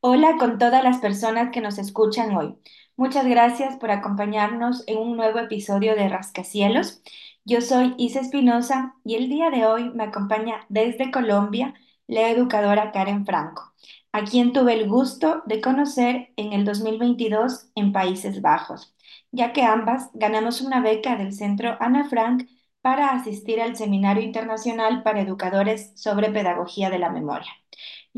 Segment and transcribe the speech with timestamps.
[0.00, 2.56] Hola con todas las personas que nos escuchan hoy.
[2.96, 7.02] Muchas gracias por acompañarnos en un nuevo episodio de Rascacielos.
[7.44, 11.74] Yo soy Isa Espinosa y el día de hoy me acompaña desde Colombia
[12.06, 13.72] la educadora Karen Franco,
[14.12, 18.94] a quien tuve el gusto de conocer en el 2022 en Países Bajos,
[19.32, 22.48] ya que ambas ganamos una beca del Centro Ana Frank
[22.82, 27.50] para asistir al Seminario Internacional para Educadores sobre Pedagogía de la Memoria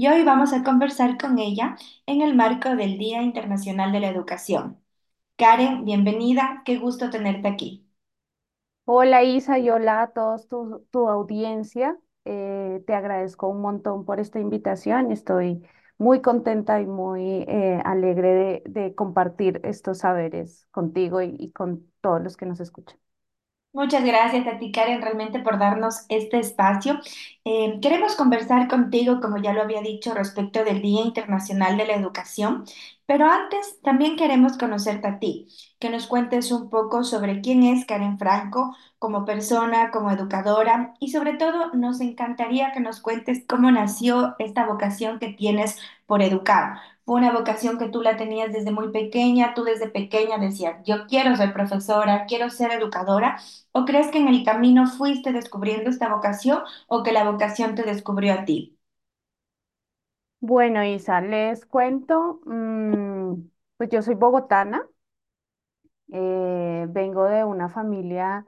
[0.00, 4.08] y hoy vamos a conversar con ella en el marco del Día Internacional de la
[4.08, 4.82] Educación.
[5.36, 7.86] Karen, bienvenida, qué gusto tenerte aquí.
[8.86, 11.98] Hola Isa y hola a todos tu, tu audiencia.
[12.24, 15.12] Eh, te agradezco un montón por esta invitación.
[15.12, 15.68] Estoy
[15.98, 22.22] muy contenta y muy eh, alegre de, compartir estos saberes contigo y, y con todos
[22.22, 22.98] los que nos escuchan.
[23.72, 26.98] Muchas gracias a ti, Karen, realmente por darnos este espacio.
[27.44, 31.94] Eh, queremos conversar contigo, como ya lo había dicho, respecto del Día Internacional de la
[31.94, 32.64] Educación,
[33.06, 35.46] pero antes también queremos conocerte a ti,
[35.78, 41.12] que nos cuentes un poco sobre quién es Karen Franco como persona, como educadora y
[41.12, 46.78] sobre todo nos encantaría que nos cuentes cómo nació esta vocación que tienes por educar.
[47.14, 51.36] Una vocación que tú la tenías desde muy pequeña, tú desde pequeña decías, yo quiero
[51.36, 53.38] ser profesora, quiero ser educadora.
[53.72, 57.82] ¿O crees que en el camino fuiste descubriendo esta vocación o que la vocación te
[57.82, 58.78] descubrió a ti?
[60.40, 63.34] Bueno, Isa, les cuento, mm,
[63.76, 64.86] pues yo soy bogotana,
[66.12, 68.46] eh, vengo de una familia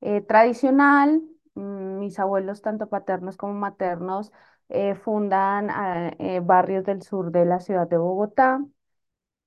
[0.00, 1.22] eh, tradicional,
[1.54, 4.32] mm, mis abuelos, tanto paternos como maternos,
[4.68, 8.60] eh, fundan ah, eh, barrios del sur de la ciudad de Bogotá.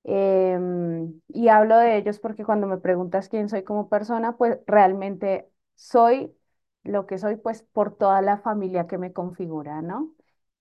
[0.04, 5.50] Em, y hablo de ellos porque cuando me preguntas quién soy como persona, pues realmente
[5.74, 6.36] soy
[6.84, 10.14] lo que soy, pues por toda la familia que me configura, ¿no?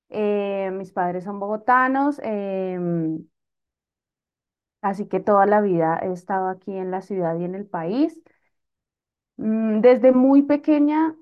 [0.09, 3.25] Eh, mis padres son bogotanos, em,
[4.81, 8.21] así que toda la vida he estado aquí en la ciudad y en el país.
[9.37, 11.15] Mm, desde muy pequeña,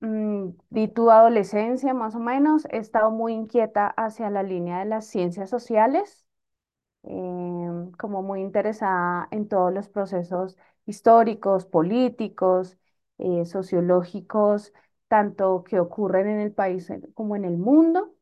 [0.00, 4.84] mm, di tu adolescencia más o menos, he estado muy inquieta hacia la línea de
[4.86, 6.26] las ciencias sociales
[7.04, 10.56] em, como muy interesada en todos los procesos
[10.86, 12.78] históricos, políticos,
[13.18, 14.72] eh, sociológicos,
[15.08, 18.14] tanto que ocurren en el país eh, como en el mundo.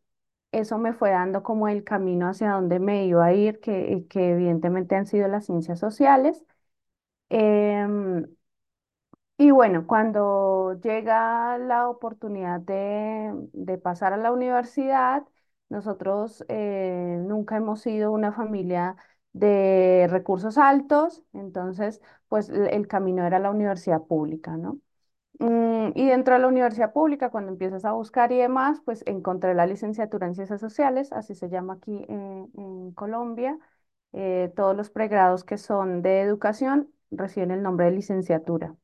[0.53, 4.33] Eso me fue dando como el camino hacia donde me iba a ir, que, que
[4.33, 6.45] evidentemente han sido las ciencias sociales.
[7.31, 8.27] Em,
[9.39, 15.25] y bueno, cuando llega la oportunidad de, de pasar a la universidad,
[15.69, 18.97] nosotros eh, nunca hemos sido una familia
[19.33, 24.81] de recursos altos, entonces pues el camino era la universidad pública, ¿no?
[25.41, 29.55] Mm, y dentro de la universidad pública, cuando empiezas a buscar y demás, pues encontré
[29.55, 33.59] la licenciatura en Ciencias Sociales, así se llama aquí en, en Colombia.
[34.15, 38.77] Eh, todos los pregrados que son de educación reciben el nombre de licenciatura.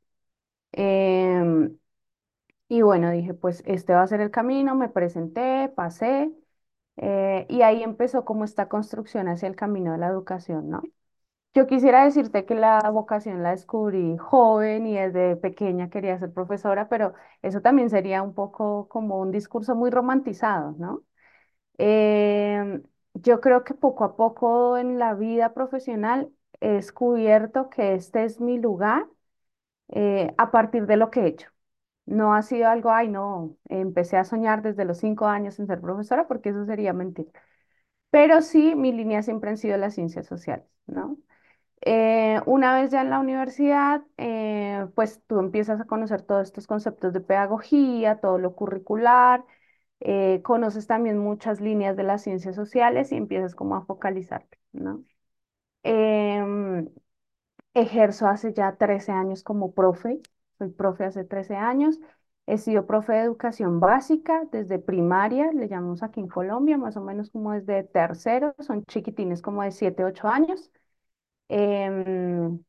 [0.74, 1.78] Em,
[2.68, 6.32] y bueno, dije, pues este va a ser el camino, me presenté, pasé,
[6.96, 10.82] eh, y ahí empezó como esta construcción hacia el camino de la educación, ¿no?
[11.54, 16.88] Yo quisiera decirte que la vocación la descubrí joven y desde pequeña quería ser profesora,
[16.88, 21.04] pero eso también sería un poco como un discurso muy romantizado, ¿no?
[21.78, 22.82] Em,
[23.14, 28.40] yo creo que poco a poco en la vida profesional he descubierto que este es
[28.40, 29.06] mi lugar
[29.94, 31.48] eh, a partir de lo que he hecho.
[32.06, 35.80] No ha sido algo, ay, no, empecé a soñar desde los cinco años en ser
[35.82, 37.28] profesora, porque eso sería mentir.
[38.10, 41.18] Pero sí, mi línea siempre han sido las ciencias sociales, ¿no?
[41.82, 46.66] Eh, una vez ya en la universidad, eh, pues tú empiezas a conocer todos estos
[46.68, 49.44] conceptos de pedagogía, todo lo curricular,
[50.42, 55.04] conoces también muchas líneas de las ciencias sociales y empiezas como a focalizarte, ¿no?
[57.74, 60.20] Ejerzo hace ya 13 años como profe,
[60.58, 61.98] soy profe hace 13 años.
[62.46, 67.00] He sido profe de educación básica desde primaria, le llamamos aquí en Colombia, más o
[67.02, 70.70] menos como desde tercero, son chiquitines como de 7 8 años.
[71.48, 72.60] Em,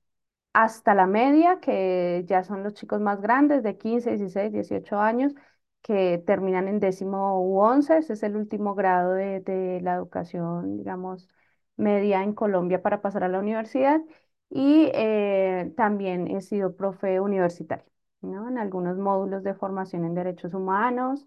[0.54, 5.34] hasta la media, que ya son los chicos más grandes, de 15 16 18 años,
[5.82, 7.98] que terminan en décimo u once.
[7.98, 11.30] Ese es el último grado de, de la educación, digamos,
[11.78, 14.02] media en Colombia para pasar a la universidad.
[14.50, 17.86] Y eh, también he sido profe universitario,
[18.22, 18.48] ¿no?
[18.50, 21.26] En algunos módulos de formación en derechos humanos,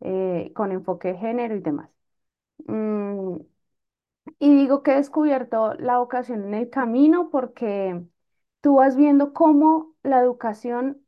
[0.00, 1.90] eh, con enfoque de género y demás.
[2.66, 3.38] Mm,
[4.38, 8.02] y digo que he descubierto la vocación en el camino porque
[8.60, 11.02] tú vas viendo cómo la educación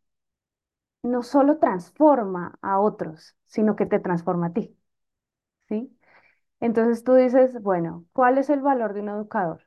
[1.03, 4.77] no solo transforma a otros, sino que te transforma a ti,
[5.69, 5.97] ¿sí?
[6.61, 9.63] Entonces tú dices, bueno, ¿cuál es el valor de un educador?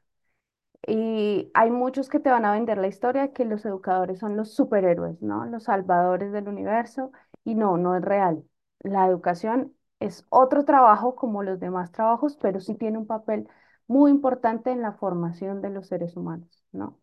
[0.85, 4.53] Y hay muchos que te van a vender la historia que los educadores son los
[4.53, 5.45] superhéroes, ¿no?
[5.45, 7.11] Los salvadores del universo.
[7.43, 8.43] Y no, no es real.
[8.79, 13.47] La educación es otro trabajo como los demás trabajos, pero sí tiene un papel
[13.87, 16.99] muy importante en la formación de los seres humanos, ¿no?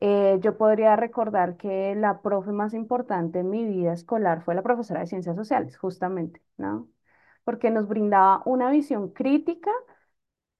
[0.00, 4.62] Eh, yo podría recordar que la profe más importante en mi vida escolar fue la
[4.62, 6.88] profesora de ciencias sociales, justamente, ¿no?
[7.44, 9.70] Porque nos brindaba una visión crítica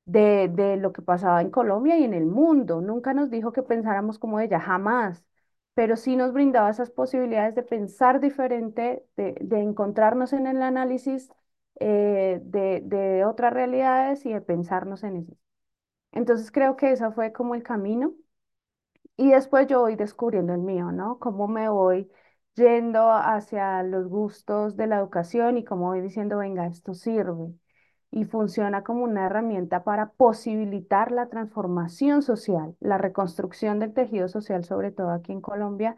[0.04, 2.80] de, de lo que pasaba en Colombia y en el mundo.
[2.80, 5.24] Nunca nos dijo que pensáramos como ella, jamás,
[5.74, 11.30] pero sí nos brindaba esas posibilidades de pensar diferente, de, de encontrarnos en el análisis
[11.80, 15.32] eh, de, de otras realidades y de pensarnos en eso.
[16.12, 18.14] Entonces creo que ese fue como el camino
[19.16, 21.18] y después yo voy descubriendo el mío, ¿no?
[21.18, 22.10] Cómo me voy
[22.54, 27.52] yendo hacia los gustos de la educación y cómo voy diciendo, venga, esto sirve
[28.10, 34.64] y funciona como una herramienta para posibilitar la transformación social, la reconstrucción del tejido social,
[34.64, 35.96] sobre todo aquí en Colombia.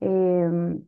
[0.00, 0.86] Em,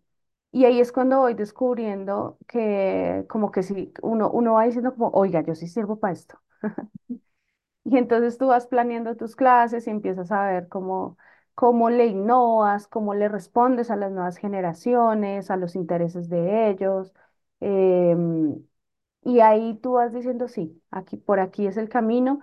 [0.53, 5.11] y ahí es cuando voy descubriendo que como que sí, uno, uno va diciendo como,
[5.11, 6.41] oiga, yo sí sirvo para esto.
[7.85, 11.19] Y entonces tú vas planeando tus clases y empiezas a ver cómo,
[11.55, 17.13] cómo le innovas, cómo le respondes a las nuevas generaciones, a los intereses de ellos.
[17.61, 18.57] em,
[19.25, 22.41] y ahí tú vas diciendo, sí, aquí, por aquí es el camino.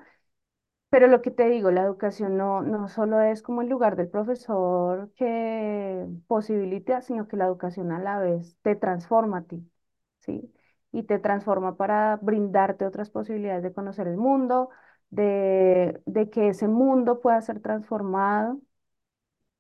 [0.90, 4.10] Pero lo que te digo, la educación no, no solo es como el lugar del
[4.10, 9.72] profesor que posibilita, sino que la educación a la vez te transforma a ti,
[10.20, 10.54] ¿sí?
[10.92, 14.70] Y te transforma para brindarte otras posibilidades de conocer el mundo,
[15.10, 18.60] de, de que ese mundo pueda ser transformado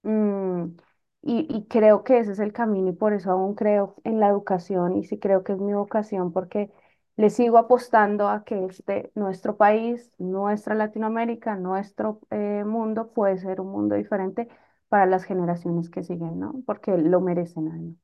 [0.03, 0.75] Mm,
[1.21, 4.27] y, y creo que ese es el camino y por eso aún creo en la
[4.29, 6.71] educación y sí creo que es mi vocación porque
[7.17, 13.61] le sigo apostando a que este, nuestro país, nuestra Latinoamérica, nuestro eh, mundo puede ser
[13.61, 14.47] un mundo diferente
[14.89, 16.63] para las generaciones que siguen, ¿no?
[16.65, 17.95] Porque lo merecen además.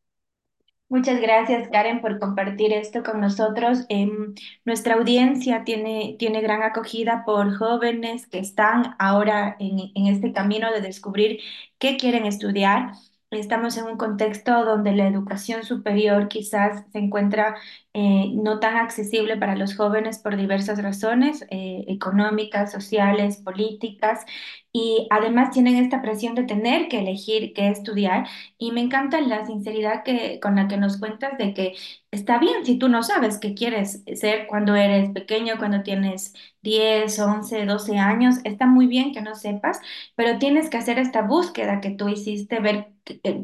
[0.89, 3.85] Muchas gracias, Karen, por compartir esto con nosotros.
[3.89, 4.33] Em,
[4.63, 10.71] nuestra audiencia tiene, tiene gran acogida por jóvenes que están ahora en, en este camino
[10.71, 11.39] de descubrir
[11.77, 12.93] qué quieren estudiar.
[13.31, 17.57] Estamos en un contexto donde la educación superior quizás se encuentra
[17.99, 24.23] eh, no tan accesible para los jóvenes por diversas razones, eh, económicas, sociales, políticas,
[24.71, 28.27] y además tienen esta presión de tener que elegir qué estudiar.
[28.57, 31.73] Y me encanta la sinceridad que, con la que nos cuentas de que
[32.11, 37.17] está bien si tú no sabes qué quieres ser cuando eres pequeño, cuando tienes 10
[37.19, 39.79] 11 12 años, está muy bien que no sepas,
[40.15, 42.89] pero tienes que hacer esta búsqueda que tú hiciste, ver
[43.23, 43.43] eh,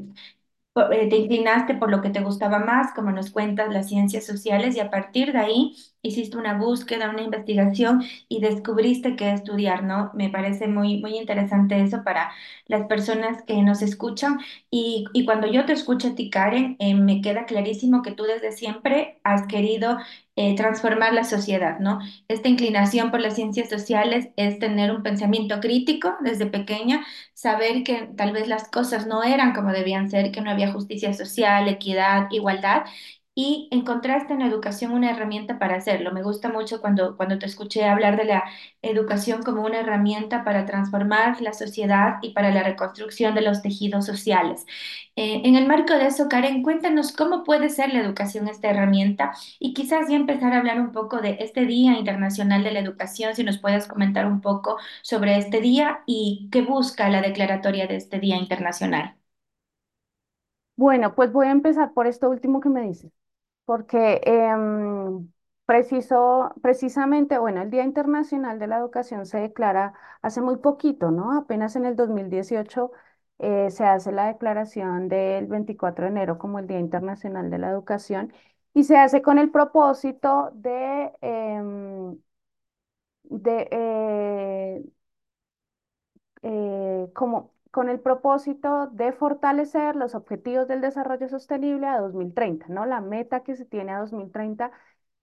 [0.74, 4.80] te inclinaste por lo que te gustaba más, como nos cuentas, las ciencias sociales, y
[4.80, 10.12] a partir de ahí hiciste una búsqueda, una investigación y descubriste qué estudiar, ¿no?
[10.14, 12.32] Me parece muy, muy interesante eso para
[12.68, 14.40] las personas que nos escuchan.
[14.70, 18.24] Y, y cuando yo te escucho a ti, Karen, eh, me queda clarísimo que tú
[18.26, 19.98] desde siempre has querido...
[20.36, 22.00] eh, transformar la sociedad, ¿no?
[22.28, 28.10] Esta inclinación por las ciencias sociales es tener un pensamiento crítico desde pequeña saber que
[28.18, 32.28] tal vez las cosas no eran como debían ser, que no había justicia social, equidad,
[32.32, 32.84] igualdad,
[33.36, 36.12] y encontraste en la educación una herramienta para hacerlo.
[36.12, 38.44] Me gusta mucho cuando, cuando te escuché hablar de la
[38.82, 44.06] educación como una herramienta para transformar la sociedad y para la reconstrucción de los tejidos
[44.06, 44.66] sociales.
[45.16, 49.32] Eh, en el marco de eso, Karen, cuéntanos cómo puede ser la educación esta herramienta
[49.60, 53.36] y quizás ya empezar a hablar un poco de este Día Internacional de la Educación,
[53.36, 57.96] si nos puedes comentar un poco sobre este día y qué busca la declaratoria de
[57.98, 59.16] este Día Internacional.
[60.76, 63.12] Bueno, pues voy a empezar por esto último que me dices.
[63.66, 65.30] Porque em,
[65.66, 71.38] preciso, precisamente, bueno, el Día Internacional de la Educación se declara hace muy poquito, ¿no?
[71.38, 72.92] Apenas en el 2018
[73.40, 77.70] eh, se hace la declaración del 24 de enero como el Día Internacional de la
[77.70, 78.34] Educación
[78.74, 82.18] y se hace con el propósito de, em,
[83.24, 84.84] de eh,
[86.42, 92.86] eh, como con el propósito de fortalecer los objetivos del desarrollo sostenible a 2030, ¿no?
[92.86, 94.72] La meta que se tiene a 2030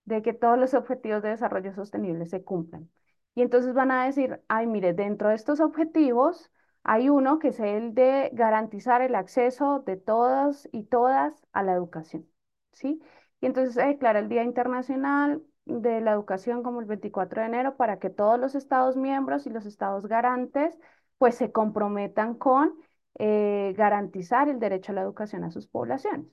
[0.05, 2.91] de que todos los objetivos de desarrollo sostenible se cumplan.
[3.37, 6.51] Y entonces van a decir, ay, mire, dentro de estos objetivos
[6.83, 11.73] hay uno que es el de garantizar el acceso de todos y todas a la
[11.75, 12.27] educación,
[12.73, 13.01] ¿sí?
[13.41, 17.77] Y entonces se declara el Día Internacional de la Educación como el 24 de enero
[17.77, 20.77] para que todos los estados miembros y los estados garantes
[21.21, 22.75] pues se comprometan con
[23.21, 26.27] eh, garantizar el derecho a la educación a sus poblaciones.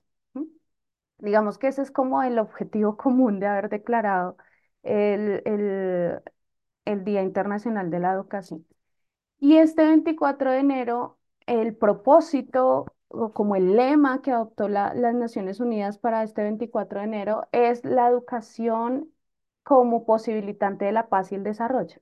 [1.19, 4.37] Digamos que ese es como el objetivo común de haber declarado
[4.83, 5.41] el,
[6.85, 8.65] el, Día Internacional de la Educación.
[9.39, 15.15] Y este 24 de enero, el propósito o como el lema que adoptó la- las
[15.15, 19.11] Naciones Unidas para este 24 de enero es la educación
[19.63, 22.01] como posibilitante de la paz y el desarrollo.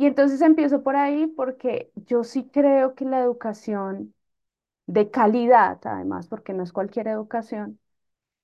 [0.00, 4.14] Y entonces empiezo por ahí porque yo sí creo que la educación
[4.86, 7.80] de calidad, además, porque no es cualquier educación,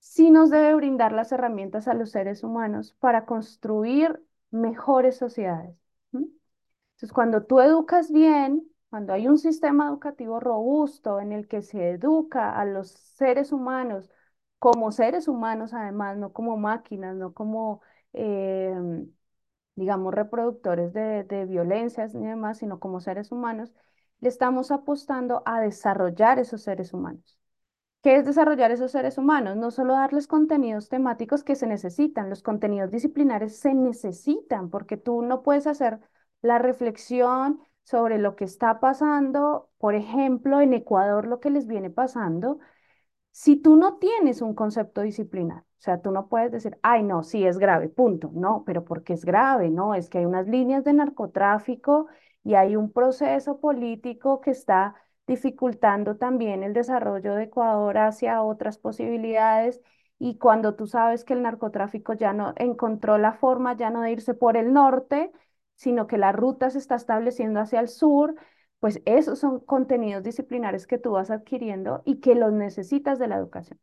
[0.01, 5.77] sí nos debe brindar las herramientas a los seres humanos para construir mejores sociedades.
[6.95, 11.91] Entonces, cuando tú educas bien, cuando hay un sistema educativo robusto en el que se
[11.91, 14.11] educa a los seres humanos
[14.59, 17.83] como seres humanos, además, no como máquinas, no como,
[18.15, 19.11] em,
[19.77, 23.73] digamos, reproductores de, de violencias ni demás, sino como seres humanos,
[24.21, 27.39] le estamos apostando a desarrollar esos seres humanos.
[28.03, 29.57] ¿Qué es desarrollar esos seres humanos?
[29.57, 35.23] No solo darles contenidos temáticos que se necesitan, los contenidos disciplinares se necesitan porque tú
[35.23, 35.99] no puedes hacer
[36.41, 41.91] la reflexión sobre lo que está pasando, por ejemplo, en Ecuador, lo que les viene
[41.91, 42.59] pasando,
[43.33, 47.23] si tú no tienes un concepto disciplinar, o sea, tú no puedes decir, ay, no,
[47.23, 48.31] sí es grave, punto.
[48.35, 49.71] No, pero ¿por qué es grave?
[49.71, 52.09] No, es que hay unas líneas de narcotráfico
[52.43, 54.95] y hay un proceso político que está
[55.27, 59.81] dificultando también el desarrollo de Ecuador hacia otras posibilidades.
[60.19, 64.13] Y cuando tú sabes que el narcotráfico ya no encontró la forma ya no de
[64.13, 65.31] irse por el norte,
[65.75, 68.35] sino que la ruta se está estableciendo hacia el sur,
[68.81, 73.37] pues esos son contenidos disciplinares que tú vas adquiriendo y que los necesitas de la
[73.37, 73.79] educación.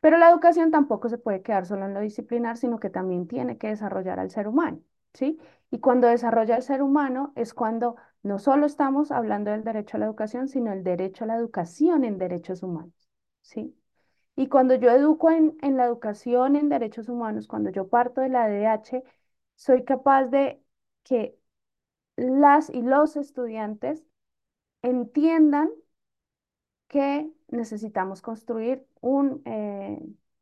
[0.00, 3.58] Pero la educación tampoco se puede quedar solo en lo disciplinar, sino que también tiene
[3.58, 4.80] que desarrollar al ser humano,
[5.14, 5.38] ¿sí?
[5.70, 10.00] Y cuando desarrolla al ser humano es cuando no solo estamos hablando del derecho a
[10.00, 13.08] la educación, sino el derecho a la educación en derechos humanos,
[13.42, 13.74] ¿sí?
[14.36, 18.28] Y cuando yo educo en, en la educación en derechos humanos, cuando yo parto de
[18.28, 19.02] la DH,
[19.56, 20.62] soy capaz de
[21.04, 21.38] que
[22.16, 24.04] las y los estudiantes
[24.82, 25.70] entiendan
[26.88, 29.98] que necesitamos construir un, eh,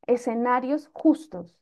[0.06, 1.58] escenarios justos.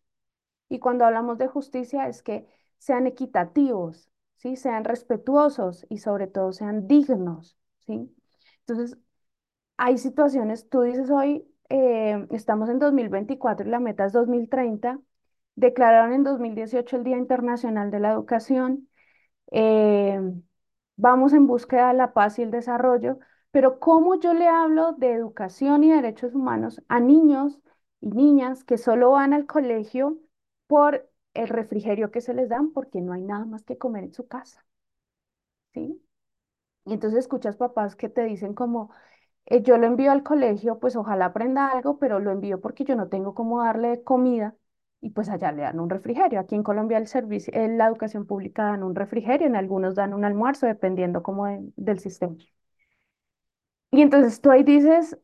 [0.68, 2.46] Y cuando hablamos de justicia es que
[2.78, 4.56] sean equitativos, ¿sí?
[4.56, 8.14] Sean respetuosos y sobre todo sean dignos, ¿sí?
[8.66, 8.98] Entonces,
[9.76, 15.00] hay situaciones, tú dices hoy, eh, estamos en 2024 y la meta es 2030,
[15.56, 18.88] declararon en 2018 el Día Internacional de la Educación
[19.52, 20.20] eh,
[20.96, 23.18] vamos en búsqueda de la paz y el desarrollo,
[23.52, 27.60] pero ¿cómo yo le hablo de educación y derechos humanos a niños
[28.00, 30.18] y niñas que solo van al colegio
[30.68, 34.14] por el refrigerio que se les dan porque no hay nada más que comer en
[34.14, 34.64] su casa?
[35.74, 36.02] ¿Sí?
[36.86, 38.90] Y entonces escuchas papás que te dicen como,
[39.46, 42.96] eh, yo lo envío al colegio, pues ojalá aprenda algo, pero lo envío porque yo
[42.96, 44.56] no tengo cómo darle comida
[45.00, 46.40] y pues allá le dan un refrigerio.
[46.40, 50.14] Aquí en Colombia el servicio, en la educación pública dan un refrigerio, en algunos dan
[50.14, 52.36] un almuerzo, dependiendo como de- del sistema.
[53.92, 55.18] Y entonces tú ahí dices,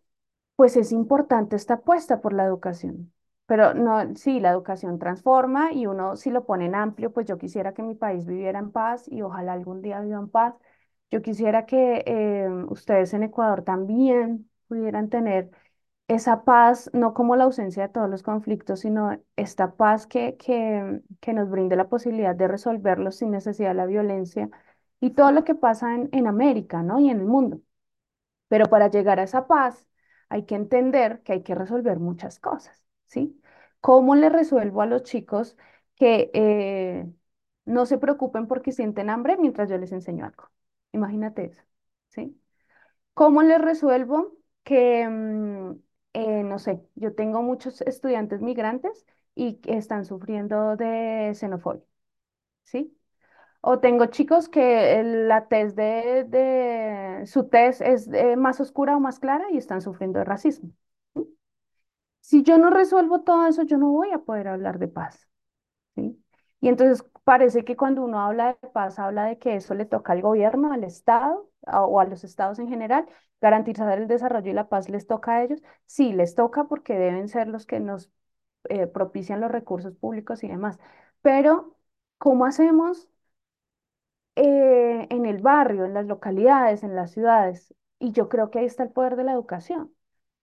[0.56, 3.12] pues es importante esta apuesta por la educación.
[3.46, 7.38] Pero no, sí, la educación transforma y uno si lo pone en amplio, pues yo
[7.38, 10.54] quisiera que mi país viviera en paz y ojalá algún día viva en paz.
[11.10, 15.50] Yo quisiera que eh, ustedes en Ecuador también pudieran tener
[16.08, 21.02] esa paz, no como la ausencia de todos los conflictos, sino esta paz que, que,
[21.20, 24.50] que nos brinde la posibilidad de resolverlos sin necesidad de la violencia
[25.00, 27.00] y todo lo que pasa en, en América, ¿no?
[27.00, 27.60] Y en el mundo.
[28.48, 29.86] Pero para llegar a esa paz
[30.28, 33.40] hay que entender que hay que resolver muchas cosas, ¿sí?
[33.80, 35.56] ¿Cómo le resuelvo a los chicos
[35.96, 37.06] que eh,
[37.64, 40.50] no se preocupen porque sienten hambre mientras yo les enseño algo?
[40.92, 41.62] Imagínate eso,
[42.08, 42.40] ¿sí?
[43.14, 45.72] ¿Cómo les resuelvo que, mm,
[46.14, 51.84] eh, no sé, yo tengo muchos estudiantes migrantes y que están sufriendo de xenofobia,
[52.64, 52.97] ¿sí?
[53.60, 59.18] O tengo chicos que la tez de, su tez es eh, más oscura o más
[59.18, 60.70] clara y están sufriendo de racismo.
[62.20, 65.26] Si yo no resuelvo todo eso, yo no voy a poder hablar de paz.
[66.60, 70.12] Y entonces parece que cuando uno habla de paz, habla de que eso le toca
[70.12, 73.06] al gobierno, al Estado o a los estados en general,
[73.40, 75.60] garantizar el desarrollo y la paz les toca a ellos.
[75.86, 78.10] Sí, les toca porque deben ser los que nos
[78.68, 80.78] eh, propician los recursos públicos y demás.
[81.22, 81.76] Pero,
[82.18, 83.08] ¿cómo hacemos?
[84.38, 87.74] Eh, en el barrio, en las localidades, en las ciudades.
[87.98, 89.94] Y yo creo que ahí está el poder de la educación.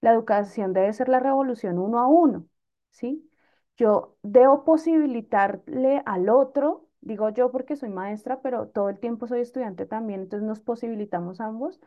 [0.01, 2.47] La educación debe ser la revolución uno a uno,
[2.91, 3.29] ¿sí?
[3.77, 9.41] Yo debo posibilitarle al otro, digo yo porque soy maestra, pero todo el tiempo soy
[9.41, 11.79] estudiante también, entonces nos posibilitamos ambos,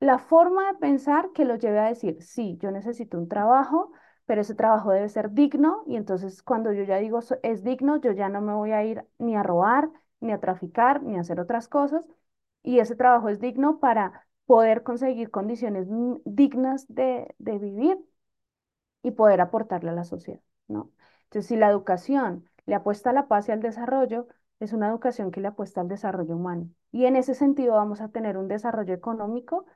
[0.00, 3.92] la forma de pensar que lo lleve a decir, sí, yo necesito un trabajo,
[4.26, 8.00] pero ese trabajo debe ser digno y entonces cuando yo ya digo "So- es digno,
[8.00, 9.90] yo ya no me voy a ir ni a robar,
[10.24, 12.06] ni a traficar, ni a hacer otras cosas
[12.62, 15.86] y ese trabajo es digno para poder conseguir condiciones
[16.24, 17.98] dignas de, de vivir
[19.02, 20.90] y poder aportarle a la sociedad, ¿no?
[21.24, 24.26] Entonces, si la educación le apuesta a la paz y al desarrollo,
[24.60, 26.70] es una educación que le apuesta al desarrollo humano.
[26.92, 29.66] Y en ese sentido vamos a tener un desarrollo económico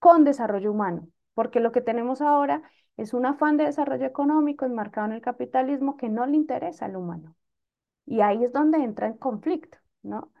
[0.00, 2.62] con desarrollo humano, porque lo que tenemos ahora
[2.96, 6.96] es un afán de desarrollo económico enmarcado en el capitalismo que no le interesa al
[6.96, 7.36] humano.
[8.08, 10.32] Y ahí es donde entra en conflicto, ¿no?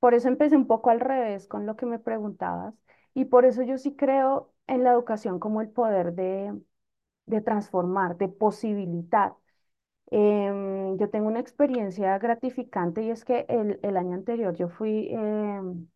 [0.00, 2.74] Por eso empecé un poco al revés con lo que me preguntabas
[3.14, 6.60] y por eso yo sí creo en la educación como el poder de,
[7.26, 9.34] de transformar, de posibilitar.
[10.10, 15.08] Em, yo tengo una experiencia gratificante y es que el, el año anterior yo fui
[15.10, 15.88] em,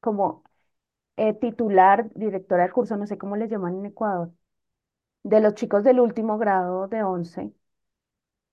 [0.00, 0.44] como
[1.16, 4.32] eh, titular, directora del curso, no sé cómo le llaman en Ecuador,
[5.24, 7.52] de los chicos del último grado de 11.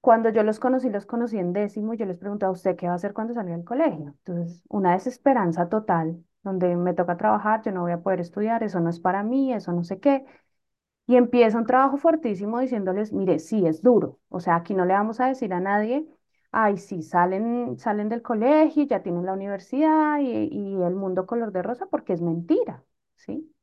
[0.04, 2.94] Cuando yo los conocí, los conocí en décimo yo les preguntaba a usted qué va
[2.94, 4.16] a hacer cuando salga del colegio.
[4.26, 8.82] Entonces, una desesperanza total, donde me toca trabajar, yo no voy a poder estudiar, eso
[8.82, 10.26] no es para mí, eso no sé qué.
[11.08, 14.20] Y empieza un trabajo fuertísimo diciéndoles, mire, sí, es duro.
[14.30, 16.08] O sea, aquí no le vamos a decir a nadie,
[16.52, 21.52] ay, sí, salen, salen del colegio, ya tienen la universidad y, y el mundo color
[21.54, 22.84] de rosa, porque es mentira,
[23.18, 23.54] ¿sí?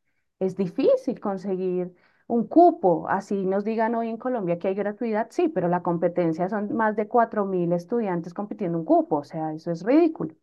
[0.41, 1.95] Es difícil conseguir
[2.31, 6.49] un cupo, así nos digan hoy en Colombia que hay gratuidad, sí, pero la competencia
[6.49, 10.35] son más de 4.000 estudiantes compitiendo un cupo, o sea, eso es ridículo.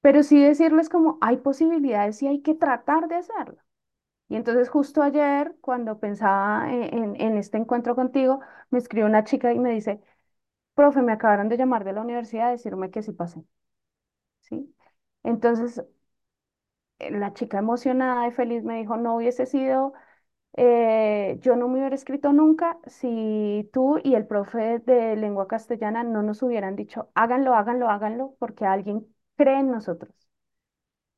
[0.00, 3.58] Pero sí decirles como hay posibilidades y hay que tratar de hacerlo.
[4.28, 6.82] Y entonces justo ayer, cuando pensaba en,
[7.16, 10.00] en- en este encuentro contigo, me escribió una chica y me dice,
[10.74, 13.44] profe, me acabaron de llamar de la universidad a decirme que sí pasé,
[14.40, 14.74] ¿sí?
[15.22, 15.82] Entonces,
[16.98, 19.92] eh, la chica emocionada y feliz me dijo, no hubiese sido,
[20.58, 26.04] eh, yo no me hubiera escrito nunca si tú y el profe de lengua castellana
[26.04, 30.14] no nos hubieran dicho, háganlo, háganlo, háganlo, porque alguien cree en nosotros.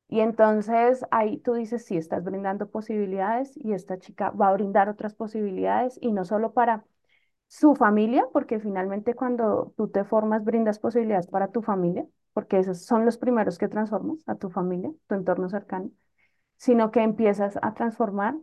[0.09, 4.89] Y entonces ahí tú dices, sí, estás brindando posibilidades y esta chica va a brindar
[4.89, 6.83] otras posibilidades y no solo para
[7.47, 12.83] su familia, porque finalmente cuando tú te formas brindas posibilidades para tu familia, porque esos
[12.85, 15.91] son los primeros que transformas a tu familia, tu entorno cercano,
[16.57, 18.35] sino que empiezas a transformar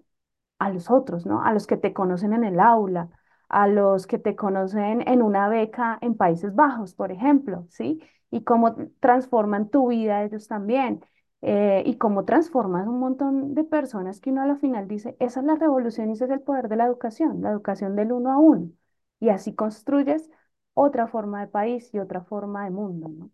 [0.58, 1.42] a los otros, ¿no?
[1.44, 3.08] A los que te conocen en el aula,
[3.48, 8.02] a los que te conocen en una beca en Países Bajos, por ejemplo, ¿sí?
[8.30, 11.04] Y cómo transforman tu vida ellos también.
[11.40, 15.38] eh, y cómo transforman un montón de personas que uno a la final dice, esa
[15.40, 18.32] es la revolución y ese es el poder de la educación, la educación del uno
[18.32, 18.70] a uno.
[19.20, 20.28] Y así construyes
[20.74, 23.30] otra forma de país y otra forma de mundo.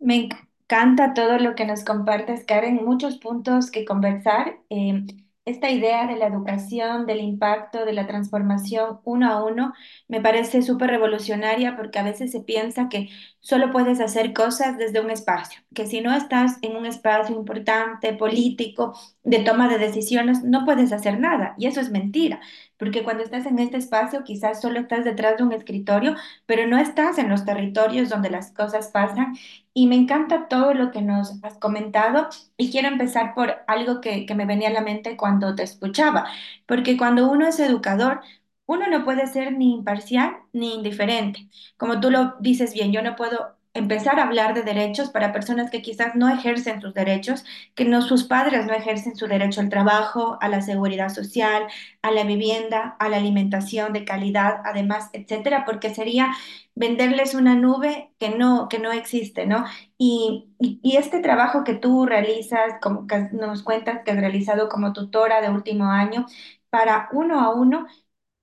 [0.00, 0.16] Me
[0.64, 4.58] encanta todo lo que nos compartes, Karen, muchos puntos que conversar.
[4.70, 5.04] Eh,
[5.50, 9.72] esta idea de la educación, del impacto, de la transformación uno a uno,
[10.08, 13.08] me parece súper revolucionaria porque a veces se piensa que
[13.40, 18.12] solo puedes hacer cosas desde un espacio, que si no estás en un espacio importante,
[18.14, 21.54] político, de toma de decisiones, no puedes hacer nada.
[21.58, 22.40] Y eso es mentira,
[22.78, 26.14] porque cuando estás en este espacio quizás solo estás detrás de un escritorio,
[26.46, 29.34] pero no estás en los territorios donde las cosas pasan
[29.74, 34.26] y me encanta todo lo que nos has comentado y quiero empezar por algo que,
[34.26, 36.26] que me venía a la mente cuando te escuchaba,
[36.66, 38.20] porque cuando uno es educador,
[38.66, 41.48] uno no puede ser ni imparcial ni indiferente.
[41.76, 45.70] Como tú lo dices bien, yo no puedo empezar a hablar de derechos para personas
[45.70, 49.68] que quizás no ejercen sus derechos, que no, sus padres no ejercen su derecho al
[49.70, 51.64] trabajo, a la seguridad social,
[52.02, 56.32] a la vivienda, a la alimentación de calidad, además, etcétera, porque sería
[56.74, 59.64] venderles una nube que no, que no existe, ¿no?
[59.98, 64.68] Y, y, y este trabajo que tú realizas, como que nos cuentas que has realizado
[64.68, 66.26] como tutora de último año,
[66.70, 67.86] para uno a uno,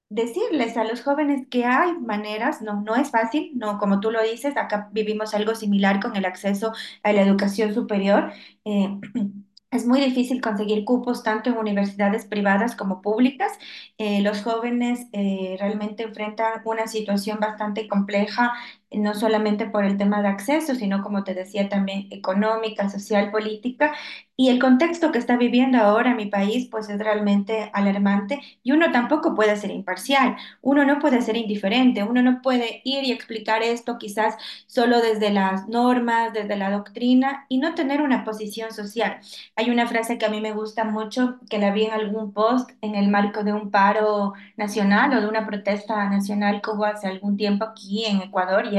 [0.10, 4.22] decirles a los jóvenes que hay maneras, no, no es fácil, no, como tú lo
[4.24, 8.32] dices, acá vivimos algo similar con el acceso a la educación superior.
[8.65, 9.00] eh,
[9.72, 13.52] Es muy difícil conseguir cupos tanto en universidades privadas como públicas.
[13.98, 18.54] Eh, los jóvenes eh, realmente enfrentan una situación bastante compleja,
[18.99, 23.93] no solamente por el tema de acceso, sino como te decía también económica, social, política.
[24.38, 28.91] Y el contexto que está viviendo ahora mi país, pues es realmente alarmante y uno
[28.91, 33.63] tampoco puede ser imparcial, uno no puede ser indiferente, uno no puede ir y explicar
[33.63, 34.36] esto quizás
[34.67, 39.19] solo desde las normas, desde la doctrina y no tener una posición social.
[39.55, 42.71] Hay una frase que a mí me gusta mucho, que la vi en algún post
[42.81, 47.08] en el marco de un paro nacional o de una protesta nacional que hubo hace
[47.08, 48.77] algún tiempo aquí en Ecuador y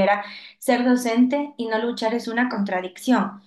[0.59, 3.41] ser docente y no luchar es una contradicción.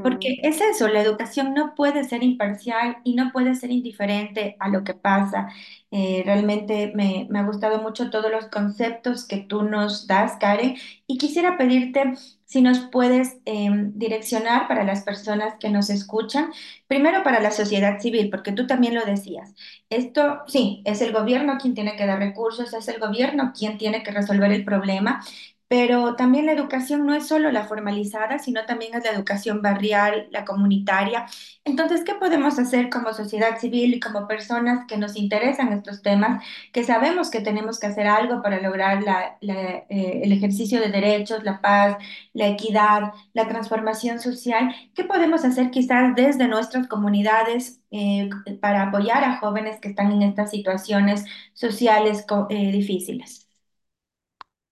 [0.00, 4.68] Porque es eso, la educación no puede ser imparcial y no puede ser indiferente a
[4.68, 5.48] lo que pasa.
[5.90, 10.76] Eh, realmente me, me ha gustado mucho todos los conceptos que tú nos das, Karen,
[11.06, 16.50] y quisiera pedirte si nos puedes em, direccionar para las personas que nos escuchan,
[16.86, 19.54] primero para la sociedad civil, porque tú también lo decías.
[19.90, 24.02] Esto, sí, es el gobierno quien tiene que dar recursos, es el gobierno quien tiene
[24.02, 25.20] que resolver el problema
[25.68, 30.28] pero también la educación no es solo la formalizada, sino también es la educación barrial,
[30.30, 31.26] la comunitaria.
[31.64, 36.42] Entonces, ¿qué podemos hacer como sociedad civil y como personas que nos interesan estos temas,
[36.72, 39.04] que sabemos que tenemos que hacer algo para lograr
[39.42, 41.98] eh, el ejercicio de derechos, la paz,
[42.32, 44.74] la equidad, la transformación social?
[44.94, 50.22] ¿Qué podemos hacer quizás desde nuestras comunidades eh, para apoyar a jóvenes que están en
[50.22, 53.47] estas situaciones sociales eh, difíciles?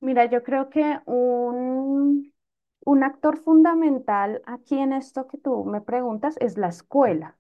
[0.06, 2.32] Mira, yo creo que un,
[2.84, 7.36] un actor fundamental aquí en esto que tú me preguntas es la escuela.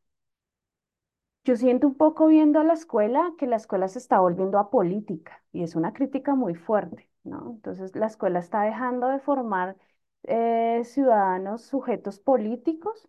[1.44, 4.70] Yo siento un poco viendo a la escuela que la escuela se está volviendo a
[4.70, 7.50] política y es una crítica muy fuerte, ¿no?
[7.52, 9.76] Entonces la escuela está dejando de formar
[10.24, 13.08] eh, ciudadanos sujetos políticos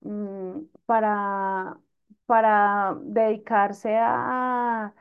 [0.00, 1.78] mm, para,
[2.26, 4.94] para dedicarse a,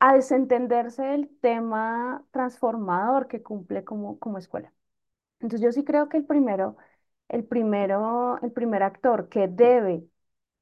[0.00, 4.72] a desentenderse del tema transformador que cumple como, como escuela.
[5.40, 6.76] Entonces yo sí creo que el primero,
[7.28, 10.06] el primero, el primer actor que debe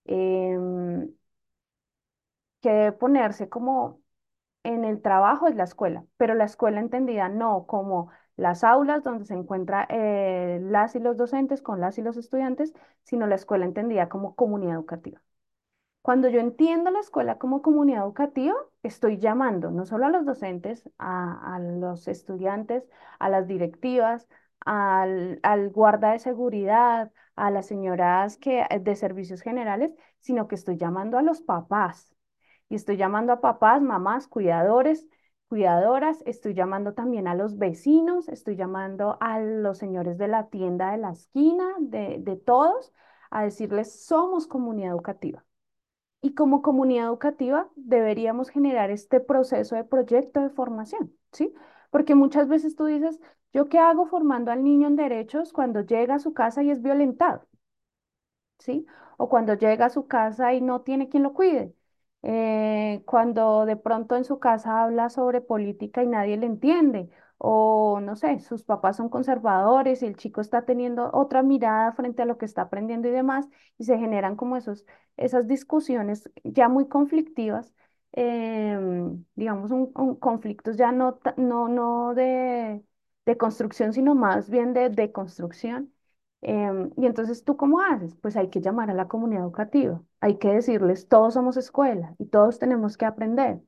[0.07, 1.11] em,
[2.61, 4.01] que debe ponerse como
[4.65, 9.27] en el trabajo es la escuela, pero la escuela entendida no como las aulas donde
[9.27, 13.67] se encuentra eh, las y los docentes con las y los estudiantes, sino la escuela
[13.67, 15.23] entendida como comunidad educativa.
[16.05, 20.87] Cuando yo entiendo la escuela como comunidad educativa, estoy llamando no solo a los docentes,
[20.99, 22.87] a, los estudiantes,
[23.19, 24.29] a las directivas,
[24.67, 25.41] al,
[25.73, 31.23] guarda de seguridad, a las señoras que, de servicios generales, sino que estoy llamando a
[31.23, 32.15] los papás
[32.69, 35.07] y estoy llamando a papás, mamás, cuidadores,
[35.49, 40.93] cuidadoras, estoy llamando también a los vecinos, estoy llamando a los señores de la tienda
[40.93, 42.93] de la esquina, de todos,
[43.31, 45.47] a decirles, somos comunidad educativa.
[46.25, 51.55] Y como comunidad educativa deberíamos generar este proceso de proyecto de formación, ¿sí?
[51.91, 53.21] Porque muchas veces tú dices,
[53.53, 56.83] ¿yo qué hago formando al niño en derechos cuando llega a su casa y es
[56.83, 57.47] violentado?
[58.59, 58.87] ¿sí?
[59.17, 61.75] O cuando llega a su casa y no tiene quien lo cuide.
[62.23, 67.11] Eh, cuando de pronto en su casa habla sobre política y nadie le entiende.
[67.39, 72.27] O no sé, sus papás son conservadores el chico está teniendo otra mirada frente a
[72.27, 76.89] lo que está aprendiendo y demás, y se generan como esos, esas discusiones ya muy
[76.89, 77.75] conflictivas,
[78.13, 82.83] em, digamos, un, un conflictos ya no, no, no de,
[83.27, 85.93] de construcción, sino más bien de deconstrucción
[86.47, 88.15] Em, y entonces, ¿tú cómo haces?
[88.17, 92.27] Pues hay que llamar a la comunidad educativa, hay que decirles, todos somos escuela y
[92.27, 93.63] todos tenemos que aprender,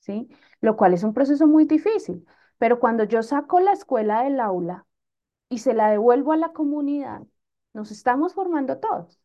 [0.00, 0.28] ¿sí?
[0.62, 2.26] Lo cual es un proceso muy difícil,
[2.62, 4.86] pero cuando yo saco la escuela del aula
[5.50, 7.22] y se la devuelvo a la comunidad,
[7.74, 9.20] nos estamos formando todos,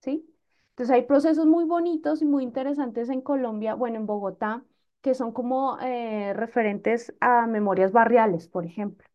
[0.00, 0.26] ¿sí?
[0.70, 4.64] Entonces hay procesos muy bonitos y muy interesantes en Colombia, bueno, en Bogotá,
[5.02, 9.06] que son como eh, referentes a memorias barriales, por ejemplo.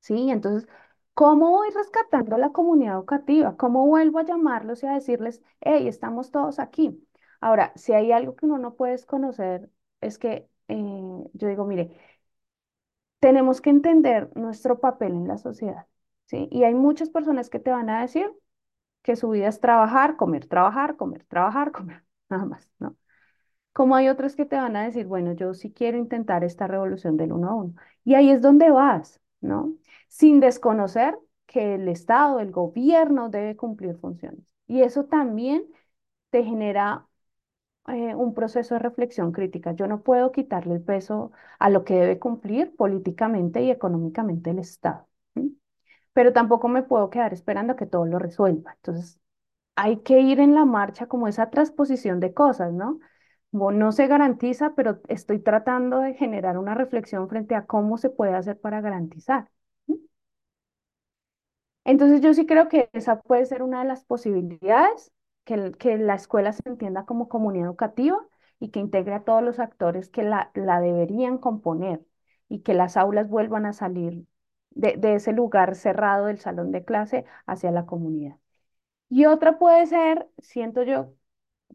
[0.00, 0.68] Sí, entonces,
[1.14, 3.56] ¿cómo voy rescatando a la comunidad educativa?
[3.56, 7.06] ¿Cómo vuelvo a llamarlos y a decirles, hey, estamos todos aquí?
[7.40, 10.76] Ahora, si hay algo que uno no puede desconocer, es que eh,
[11.32, 11.96] yo digo, mire,
[13.24, 15.86] tenemos que entender nuestro papel en la sociedad,
[16.26, 16.46] ¿sí?
[16.50, 18.30] Y hay muchas personas que te van a decir
[19.02, 22.98] que su vida es trabajar, comer, trabajar, comer, trabajar, comer, nada más, ¿no?
[23.72, 27.16] Como hay otros que te van a decir, bueno, yo sí quiero intentar esta revolución
[27.16, 27.74] del uno a uno.
[28.04, 29.74] Y ahí es donde vas, ¿no?
[30.08, 34.44] Sin desconocer que el Estado, el gobierno debe cumplir funciones.
[34.66, 35.64] Y eso también
[36.28, 37.06] te genera
[37.88, 39.72] eh, un proceso de reflexión crítica.
[39.72, 44.58] Yo no puedo quitarle el peso a lo que debe cumplir políticamente y económicamente el
[44.60, 45.08] Estado.
[46.12, 48.72] Pero tampoco me puedo quedar esperando que todo lo resuelva.
[48.76, 49.20] Entonces,
[49.76, 53.00] hay que ir en la marcha como esa transposición de cosas, ¿no?
[53.52, 58.34] No se garantiza, pero estoy tratando de generar una reflexión frente a cómo se puede
[58.34, 59.50] hacer para garantizar.
[61.84, 65.12] Entonces yo sí creo que esa puede ser una de las posibilidades,
[65.44, 68.18] que, la escuela se entienda como comunidad educativa
[68.60, 72.00] y que integre a todos los actores que la, la deberían componer
[72.48, 74.26] y que las aulas vuelvan a salir
[74.70, 78.36] de, de ese lugar cerrado del salón de clase hacia la comunidad.
[79.08, 81.14] Y otra puede ser, siento yo,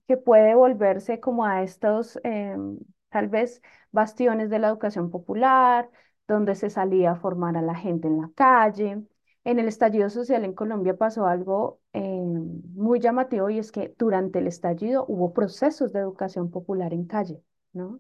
[0.08, 2.80] que puede volverse como a estos, em,
[3.10, 5.90] tal vez, bastiones de la educación popular,
[6.28, 9.04] donde se salía a formar a la gente en la calle,
[9.44, 14.40] En el estallido social en Colombia pasó algo eh, muy llamativo y es que durante
[14.40, 17.42] el estallido hubo procesos de educación popular en calle,
[17.74, 18.00] ¿no?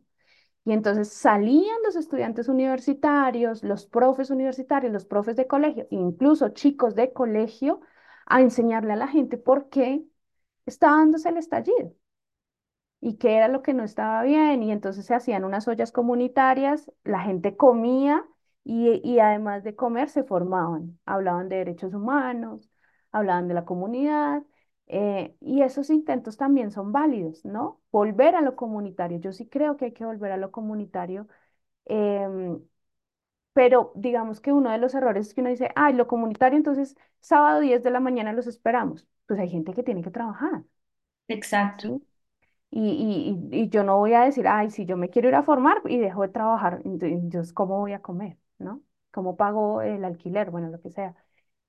[0.65, 6.95] Y entonces salían los estudiantes universitarios, los profes universitarios, los profes de colegio, incluso chicos
[6.95, 7.82] de colegio,
[8.28, 10.04] a enseñarle a la gente por qué
[10.65, 11.93] estaba dándose el estallido
[13.02, 14.63] y qué era lo que no estaba bien.
[14.63, 18.25] Y entonces se hacían unas ollas comunitarias, la gente comía
[18.69, 22.69] y, y además de comer se formaban, hablaban de derechos humanos,
[23.12, 24.43] hablaban de la comunidad.
[24.88, 27.82] eh, y esos intentos también son válidos, ¿no?
[27.91, 29.19] Volver a lo comunitario.
[29.19, 31.27] Yo sí creo que hay que volver a lo comunitario.
[31.86, 32.62] em,
[33.53, 36.95] pero digamos que uno de los errores es que uno dice, ay, lo comunitario, entonces
[37.19, 39.08] sábado 10 de la mañana los esperamos.
[39.27, 40.63] Pues hay gente que tiene que trabajar,
[41.29, 41.88] Exacto.
[41.88, 42.01] ¿sí?
[42.71, 45.43] Y, y, y yo no voy a decir, ay, si yo me quiero ir a
[45.43, 48.38] formar y dejo de trabajar, ent- entonces, ¿cómo voy a comer?
[48.60, 48.84] ¿No?
[49.12, 50.52] ¿Cómo pago el alquiler?
[50.52, 51.15] Bueno, lo que sea.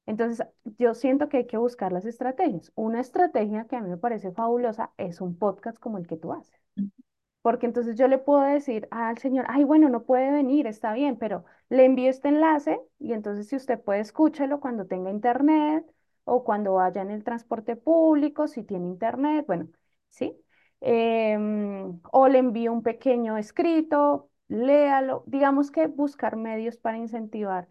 [0.06, 0.46] Entonces,
[0.78, 2.72] yo siento que hay que buscar las estrategias.
[2.74, 6.32] Una estrategia que a mí me parece fabulosa es un podcast como el que tú
[6.32, 6.60] haces.
[7.42, 11.16] Porque entonces yo le puedo decir al señor, ay, bueno, no puede venir, está bien,
[11.18, 15.86] pero le envío este enlace y entonces si usted puede, escúchelo cuando tenga internet
[16.24, 19.68] o cuando vaya en el transporte público, si tiene internet, bueno,
[20.10, 20.36] ¿sí?
[20.80, 25.24] Em, o le envío un pequeño escrito, léalo.
[25.28, 27.68] Digamos que buscar medios para incentivar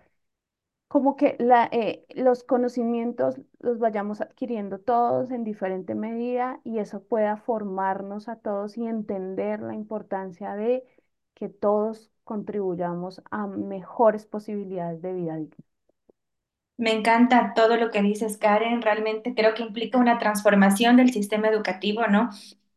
[0.87, 7.03] como que la, eh, los conocimientos los vayamos adquiriendo todos en diferente medida y eso
[7.03, 10.83] pueda formarnos a todos y entender la importancia de
[11.35, 15.57] que todos contribuyamos a mejores posibilidades de vida digna.
[16.77, 18.81] Me encanta todo lo que dices, Karen.
[18.81, 22.29] Realmente creo que implica una transformación del sistema educativo, ¿no?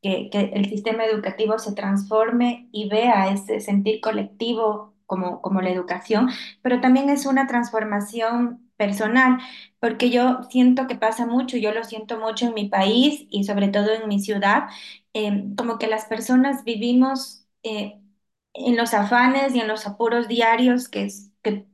[0.03, 6.29] Que, el sistema educativo se transforme y vea ese sentir colectivo como, como la educación,
[6.63, 9.39] pero también es una transformación personal,
[9.79, 13.69] porque yo siento que pasa mucho, yo lo siento mucho en mi país y sobre
[13.69, 14.65] todo en mi ciudad,
[15.15, 17.47] eh, como que las personas vivimos...
[17.63, 17.99] eh,
[18.55, 21.09] en los afanes y en los apuros diarios, que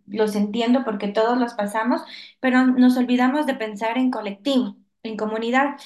[0.06, 2.02] los entiendo porque todos los pasamos,
[2.40, 5.76] pero nos olvidamos de pensar en colectivo, en comunidad.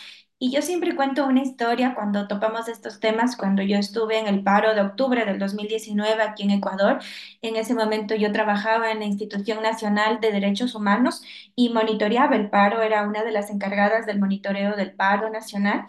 [0.44, 4.42] Y yo siempre cuento una historia cuando topamos estos temas, cuando yo estuve en el
[4.42, 6.98] paro de octubre del 2019 aquí en Ecuador.
[7.42, 11.22] En ese momento yo trabajaba en la Institución Nacional de Derechos Humanos
[11.54, 15.86] y monitoreaba el paro, era una de las encargadas del monitoreo del paro nacional.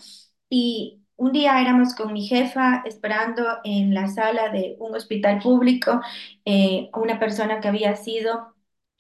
[0.50, 6.00] Y un día éramos con mi jefa esperando en la sala de un hospital público
[6.46, 8.53] eh, una persona que había sido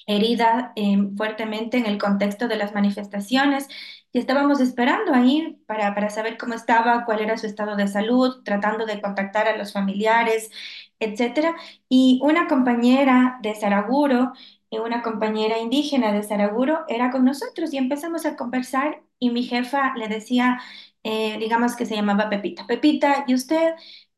[0.07, 3.67] herida eh, fuertemente en el contexto de las manifestaciones
[4.11, 8.43] y estábamos esperando ahí para, para saber cómo estaba, cuál era su estado de salud,
[8.43, 10.51] tratando de contactar a los familiares,
[10.99, 11.55] etcétera.
[11.89, 14.33] Y una compañera de Saraguro,
[14.71, 19.43] eh, una compañera indígena de Saraguro, era con nosotros y empezamos a conversar y mi
[19.43, 20.59] jefa le decía,
[21.03, 23.73] eh, digamos que se llamaba Pepita, Pepita, ¿y usted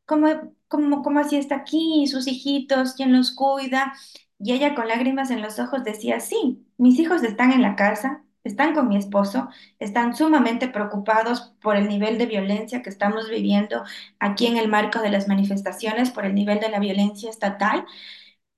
[0.05, 0.27] cómo,
[0.67, 2.03] cómo, cómo así está aquí?
[2.03, 2.93] ¿Y sus hijitos?
[2.95, 3.93] ¿Quién los cuida?
[4.39, 8.23] Y ella con lágrimas en los ojos decía, sí, mis hijos están en la casa,
[8.43, 13.83] están con mi esposo, están sumamente preocupados por el nivel de violencia que estamos viviendo
[14.19, 17.85] aquí en el marco de las manifestaciones, por el nivel de la violencia estatal,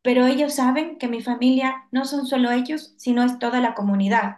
[0.01, 4.37] pero ellos saben que mi familia no son solo ellos, sino es toda la comunidad.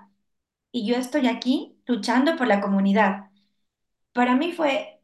[0.71, 3.29] Y yo estoy aquí luchando por la comunidad.
[4.13, 5.01] Para mí fue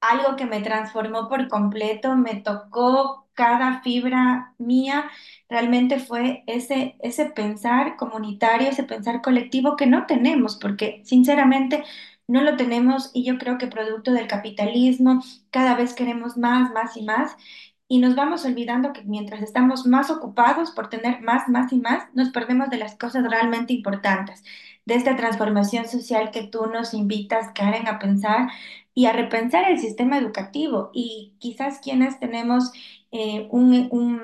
[0.00, 5.10] algo que me transformó por completo, me tocó cada fibra mía,
[5.48, 11.84] realmente fue ese, ese pensar comunitario, ese pensar colectivo que no tenemos, porque sinceramente
[12.30, 16.96] no lo tenemos y yo creo que producto del capitalismo cada vez queremos más, más
[16.96, 17.36] y más.
[17.88, 22.04] Y nos vamos olvidando que mientras estamos más ocupados por tener más, más y más,
[22.14, 24.44] nos perdemos de las cosas realmente importantes,
[24.84, 28.48] de esta transformación social que tú nos invitas, Karen, a pensar
[28.94, 32.72] y a repensar el sistema educativo y quizás quienes tenemos
[33.12, 34.22] eh, un, un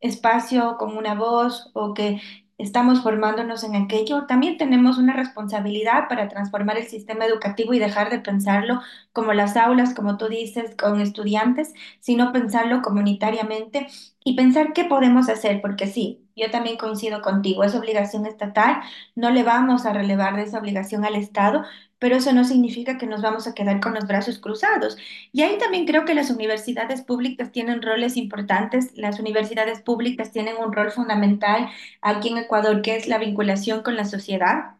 [0.00, 2.20] espacio con una voz o que
[2.58, 8.10] estamos formándonos en aquello, también tenemos una responsabilidad para transformar el sistema educativo y dejar
[8.10, 8.80] de pensarlo
[9.12, 13.88] como las aulas, como tú dices, con estudiantes, sino pensarlo comunitariamente
[14.24, 18.80] y pensar qué podemos hacer, porque sí, yo también coincido contigo, es obligación estatal,
[19.16, 21.64] no le vamos a relevar de esa obligación al Estado,
[22.04, 24.98] pero eso no significa que nos vamos a quedar con los brazos cruzados.
[25.32, 28.92] Y ahí también creo que las universidades públicas tienen roles importantes.
[28.96, 31.70] Las universidades públicas tienen un rol fundamental
[32.02, 34.76] aquí en Ecuador, que es la vinculación con la sociedad,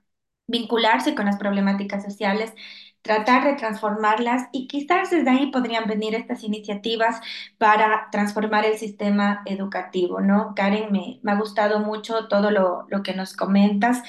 [0.47, 2.53] vincularse con las problemáticas sociales.
[3.03, 7.21] tratar de transformarlas y quizás desde ahí podrían venir estas iniciativas
[7.59, 10.55] para transformar el sistema educativo, ¿no?
[10.57, 14.03] Karen, me, me ha gustado mucho todo lo, lo que nos comentas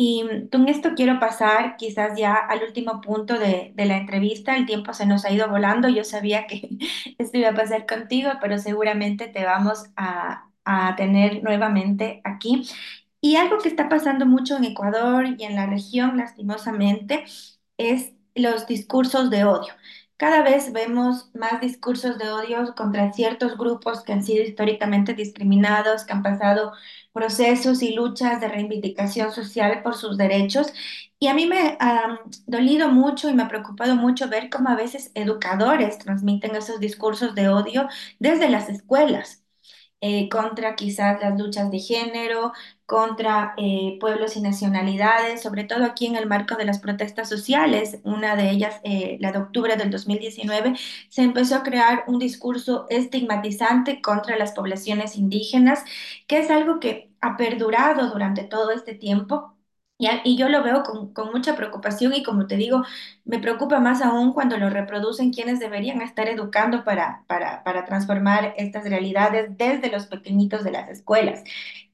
[0.00, 4.56] y con esto quiero pasar quizás ya al último punto de, de la entrevista.
[4.56, 5.88] El tiempo se nos ha ido volando.
[5.88, 6.70] Yo sabía que
[7.18, 12.68] esto iba a pasar contigo, pero seguramente te vamos a, a tener nuevamente aquí.
[13.20, 17.24] Y algo que está pasando mucho en Ecuador y en la región, lastimosamente,
[17.76, 19.72] es los discursos de odio.
[20.16, 26.04] Cada vez vemos más discursos de odio contra ciertos grupos que han sido históricamente discriminados,
[26.04, 26.72] que han pasado
[27.18, 30.68] procesos y luchas de reivindicación social por sus derechos.
[31.18, 34.76] Y a mí me ha dolido mucho y me ha preocupado mucho ver cómo a
[34.76, 37.88] veces educadores transmiten esos discursos de odio
[38.20, 39.42] desde las escuelas
[40.00, 42.52] eh, contra quizás las luchas de género,
[42.86, 47.98] contra eh, pueblos y nacionalidades, sobre todo aquí en el marco de las protestas sociales,
[48.04, 50.74] una de ellas, eh, la de octubre del 2019,
[51.08, 55.84] se empezó a crear un discurso estigmatizante contra las poblaciones indígenas,
[56.28, 59.54] que es algo que ha perdurado durante todo este tiempo.
[60.00, 62.84] Y, y yo lo veo con, con mucha preocupación y como te digo,
[63.24, 68.54] me preocupa más aún cuando lo reproducen quienes deberían estar educando para, para, para transformar
[68.56, 71.42] estas realidades desde los pequeñitos de las escuelas.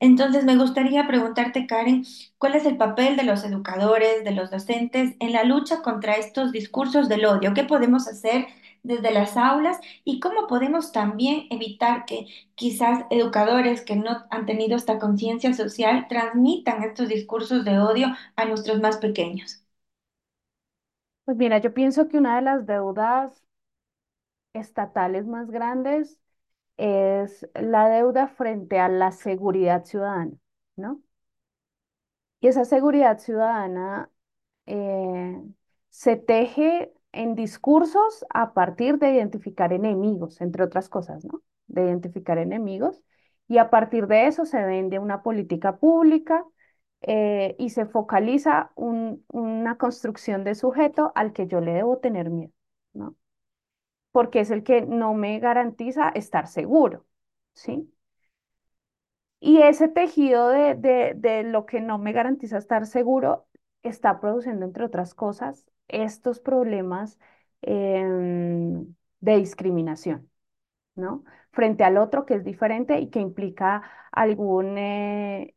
[0.00, 2.04] Entonces, me gustaría preguntarte, Karen,
[2.38, 6.52] ¿cuál es el papel de los educadores, de los docentes en la lucha contra estos
[6.52, 7.54] discursos del odio?
[7.54, 8.46] ¿Qué podemos hacer
[8.84, 14.76] desde las aulas y cómo podemos también evitar que quizás educadores que no han tenido
[14.76, 19.64] esta conciencia social transmitan estos discursos de odio a nuestros más pequeños?
[21.26, 23.44] Pues mira, yo pienso que una de las deudas
[24.54, 26.18] estatales más grandes
[26.78, 30.32] es la deuda frente a la seguridad ciudadana,
[30.76, 31.02] ¿no?
[32.40, 34.10] Y esa seguridad ciudadana
[34.66, 35.42] eh,
[35.90, 41.42] se teje en discursos a partir de identificar enemigos, entre otras cosas, ¿no?
[41.66, 43.03] De identificar enemigos.
[43.48, 46.44] Y a partir de eso se vende una política pública
[47.03, 52.31] eh, y se focaliza un- una construcción de sujeto al que yo le debo tener
[52.31, 52.53] miedo,
[52.94, 53.16] ¿no?
[54.12, 57.07] Porque es el que no me garantiza estar seguro,
[57.55, 57.92] ¿sí?
[59.40, 63.46] Y ese tejido de, de, de lo que no me garantiza estar seguro
[63.83, 67.18] está produciendo, entre otras cosas, estos problemas
[67.62, 70.30] em, de discriminación,
[70.94, 71.24] ¿no?
[71.52, 75.54] Frente al otro que es diferente y que implica algún, eh,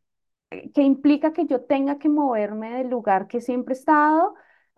[0.51, 4.35] eh, que implica que yo tenga que moverme del lugar que siempre he estado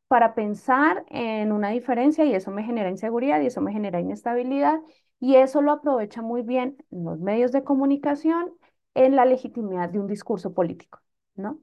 [0.07, 4.79] para pensar en una diferencia y eso me genera inseguridad y eso me genera inestabilidad
[5.19, 8.51] y eso lo aprovecha muy bien los medios de comunicación
[8.95, 11.01] en la legitimidad de un discurso político,
[11.35, 11.59] ¿no?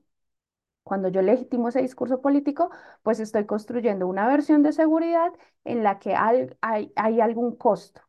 [0.86, 2.70] Cuando yo legitimo ese discurso político,
[3.02, 5.32] pues estoy construyendo una versión de seguridad
[5.64, 8.02] en la que hay, algún costo,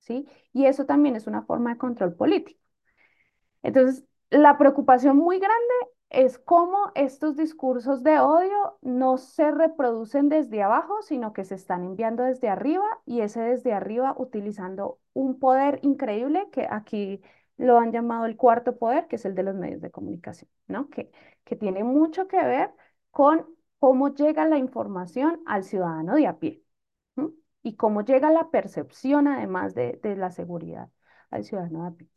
[0.00, 0.26] ¿sí?
[0.52, 2.60] Y eso también es una forma de control político.
[3.62, 5.74] Entonces, la preocupación muy grande
[6.10, 11.82] es cómo estos discursos de odio no se reproducen desde abajo, sino que se están
[11.84, 17.22] enviando desde arriba y ese desde arriba utilizando un poder increíble que aquí
[17.58, 20.88] lo han llamado el cuarto poder, que es el de los medios de comunicación, ¿no?
[20.90, 21.10] Que,
[21.44, 22.72] que tiene mucho que ver
[23.10, 23.46] con
[23.78, 26.62] cómo llega la información al ciudadano de a pie.
[27.62, 30.90] Y cómo llega la percepción, además de, de la seguridad,
[31.30, 32.08] al ciudadano de a pie.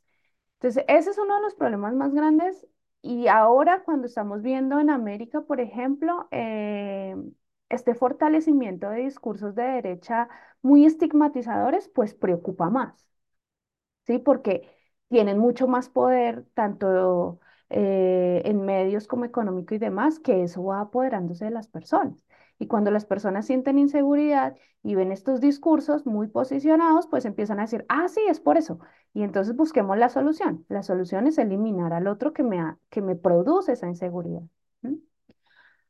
[0.59, 2.67] Entonces, ese es uno de los problemas más grandes.
[3.01, 7.15] Y ahora cuando estamos viendo en América, por ejemplo, eh,
[7.69, 10.29] este fortalecimiento de discursos de derecha
[10.61, 13.07] muy estigmatizadores, pues preocupa más.
[14.05, 14.19] ¿sí?
[14.19, 14.69] Porque
[15.11, 20.79] tienen mucho más poder, tanto eh, en medios como económico y demás, que eso va
[20.79, 22.25] apoderándose de las personas.
[22.59, 27.63] Y cuando las personas sienten inseguridad y ven estos discursos muy posicionados, pues empiezan a
[27.63, 28.79] decir, ah, sí, es por eso.
[29.13, 30.65] Y entonces busquemos la solución.
[30.69, 34.43] La solución es eliminar al otro que me, que me produce esa inseguridad.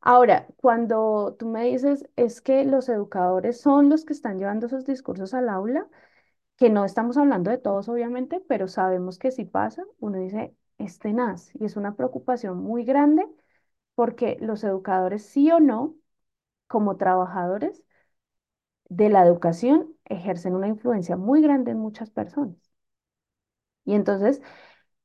[0.01, 4.85] Ahora, cuando tú me dices, es que los educadores son los que están llevando esos
[4.85, 5.87] discursos al aula,
[6.61, 10.99] que no estamos hablando de todos, obviamente, pero sabemos que si pasa, uno dice, es
[10.99, 13.27] tenaz y es una preocupación muy grande
[13.95, 15.95] porque los educadores, sí o no,
[16.67, 17.83] como trabajadores
[18.89, 22.57] de la educación, ejercen una influencia muy grande en muchas personas.
[23.85, 24.41] Y entonces,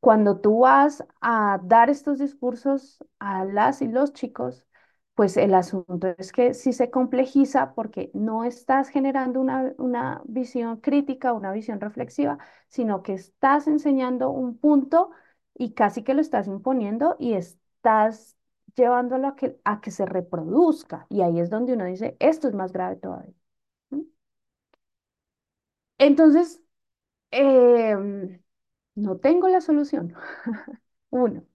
[0.01, 4.67] cuando tú vas a dar estos discursos a las y los chicos,
[5.17, 10.79] pues el asunto es que sí se complejiza porque no estás generando una, una visión
[10.79, 12.39] crítica, una visión reflexiva,
[12.69, 15.11] sino que estás enseñando un punto
[15.55, 18.37] y casi que lo estás imponiendo y estás
[18.77, 21.07] llevándolo a que, a que se reproduzca.
[21.11, 23.35] Y ahí es donde uno dice, esto es más grave todavía.
[25.99, 26.61] Entonces,
[27.33, 28.43] em,
[28.95, 30.15] no tengo la solución,
[31.11, 31.47] uno,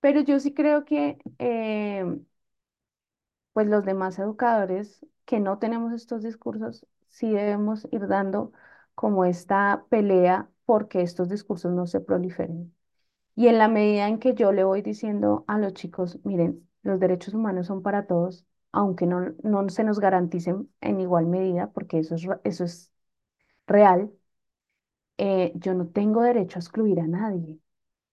[0.00, 2.26] pero yo sí creo que em,
[3.60, 8.52] pues los demás educadores que no tenemos estos discursos, sí debemos ir dando
[8.94, 12.74] como esta pelea porque estos discursos no se proliferen.
[13.36, 17.00] Y en la medida en que yo le voy diciendo a los chicos, miren, los
[17.00, 21.98] derechos humanos son para todos, aunque no, no se nos garanticen en igual medida, porque
[22.00, 22.92] eso es, eso es
[23.66, 24.12] real,
[25.18, 27.58] eh, yo no tengo derecho a excluir a nadie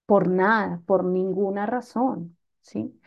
[0.05, 2.99] por nada, por ninguna razón, ¿sí?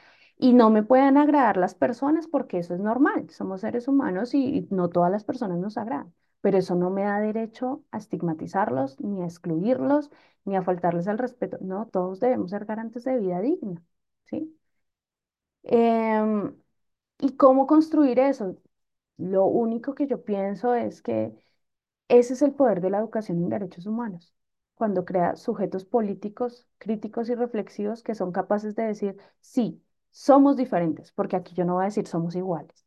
[0.43, 4.67] Y no me pueden agradar las personas porque eso es normal, somos seres humanos y
[4.71, 9.21] no todas las personas nos agradan, pero eso no me da derecho a estigmatizarlos, ni
[9.23, 10.11] a excluirlos,
[10.45, 11.59] ni a faltarles al respeto.
[11.61, 13.83] No, todos debemos ser garantes de vida digna,
[14.25, 14.57] ¿sí?
[15.63, 16.55] Em,
[17.19, 18.57] ¿y cómo construir eso?
[19.19, 21.35] Lo único que yo pienso es que
[22.09, 24.35] ese es el poder de la educación en derechos humanos,
[24.75, 31.13] cuando crea sujetos políticos, críticos y reflexivos que son capaces de decir, sí, somos diferentes,
[31.13, 32.85] porque aquí yo no voy a decir somos iguales.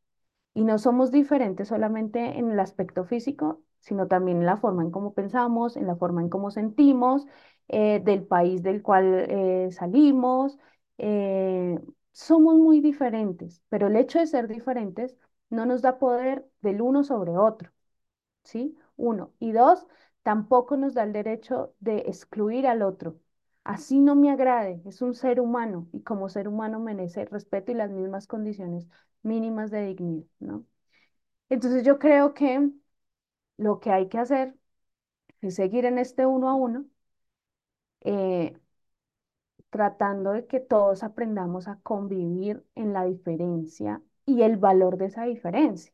[0.53, 4.91] Y no somos diferentes solamente en el aspecto físico, sino también en la forma en
[4.91, 7.25] cómo pensamos, en la forma en cómo sentimos,
[7.69, 10.57] eh, del país del cual eh, salimos.
[10.97, 11.79] eh,
[12.11, 15.15] somos muy diferentes, pero el hecho de ser diferentes
[15.49, 17.71] no nos da poder del uno sobre otro.
[18.43, 18.77] ¿sí?
[18.97, 19.33] Uno.
[19.39, 19.85] Y dos,
[20.23, 23.17] tampoco nos da el derecho de excluir al otro.
[23.63, 27.75] Así no me agrade, es un ser humano y como ser humano merece respeto y
[27.75, 28.87] las mismas condiciones
[29.21, 30.65] mínimas de dignidad, ¿no?
[31.49, 32.71] Entonces yo creo que
[33.57, 34.55] lo que hay que hacer
[35.41, 36.85] es seguir en este uno a uno,
[38.01, 38.53] eh,
[39.69, 45.23] tratando de que todos aprendamos a convivir en la diferencia y el valor de esa
[45.25, 45.93] diferencia.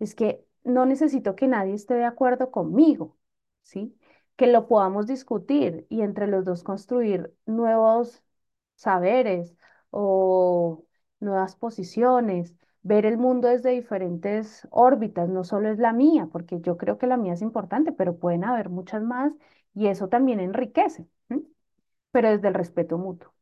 [0.00, 3.16] es que no necesito que nadie esté de acuerdo conmigo,
[3.62, 3.96] ¿sí?
[4.36, 8.22] Que lo podamos discutir y entre los dos construir nuevos
[8.76, 9.54] saberes
[9.90, 10.84] o
[11.20, 16.76] nuevas posiciones, ver el mundo desde diferentes órbitas, no solo es la mía, porque yo
[16.76, 19.32] creo que la mía es importante, pero pueden haber muchas más
[19.74, 21.06] y eso también enriquece,
[22.10, 23.32] pero desde el respeto mutuo.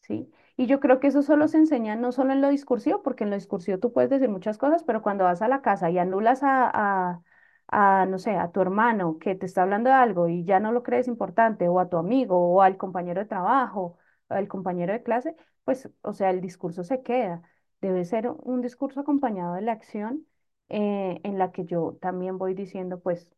[0.00, 0.32] ¿sí?
[0.56, 3.30] Y yo creo que eso solo se enseña no solo en lo discursivo, porque en
[3.30, 6.40] lo discursivo tú puedes decir muchas cosas, pero cuando vas a la casa y anulas
[6.42, 7.22] a,
[7.68, 10.72] a, no sé, a tu hermano que te está hablando de algo y ya no
[10.72, 13.98] lo crees importante, o a tu amigo, o al compañero de trabajo,
[14.28, 17.42] o al compañero de clase, pues, o sea, el discurso se queda.
[17.80, 20.26] Debe ser un discurso acompañado de la acción
[20.68, 23.30] eh, en la que yo también voy diciendo, pues,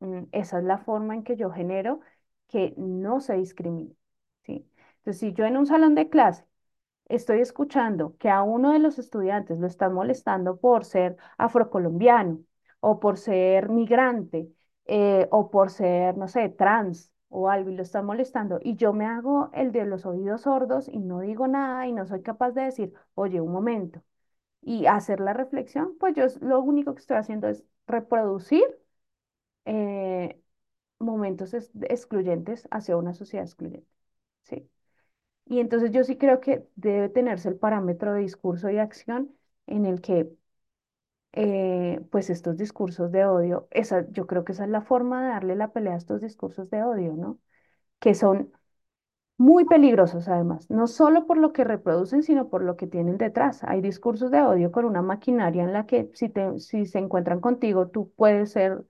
[0.00, 2.00] mm, esa es la forma en que yo genero
[2.48, 3.94] que no se discrimine,
[4.44, 4.68] ¿sí?
[4.98, 6.46] Entonces, si yo en un salón de clase
[7.08, 12.40] estoy escuchando que a uno de los estudiantes lo están molestando por ser afrocolombiano
[12.88, 14.40] o por ser migrante
[14.86, 18.92] eh, o por ser, no sé, trans o algo y lo están molestando y yo
[18.92, 22.52] me hago el de los oídos sordos y no digo nada y no soy capaz
[22.52, 24.02] de decir, oye, un momento
[24.62, 28.64] y hacer la reflexión, pues yo lo único que estoy haciendo es reproducir
[29.64, 30.40] eh,
[30.98, 33.88] momentos ex- excluyentes hacia una sociedad excluyente.
[34.44, 34.70] ¿sí?
[35.46, 39.34] Y entonces yo sí creo que debe tenerse el parámetro de discurso y acción
[39.66, 40.30] en el que
[41.34, 45.28] eh, pues estos discursos de odio, esa, yo creo que esa es la forma de
[45.30, 47.40] darle la pelea a estos discursos de odio, ¿no?
[48.00, 48.52] Que son
[49.38, 53.64] muy peligrosos además, no solo por lo que reproducen, sino por lo que tienen detrás.
[53.64, 57.40] Hay discursos de odio con una maquinaria en la que si, te, si se encuentran
[57.40, 58.84] contigo, tú puedes ser